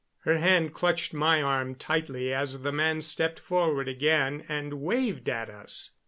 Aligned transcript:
Her 0.21 0.39
hand 0.39 0.73
clutched 0.73 1.13
my 1.13 1.43
arm 1.43 1.75
tightly 1.75 2.33
as 2.33 2.63
the 2.63 2.71
man 2.71 3.01
stepped 3.03 3.39
forward 3.39 3.87
again 3.87 4.43
and 4.49 4.81
waved 4.81 5.29
at 5.29 5.47
us. 5.47 5.91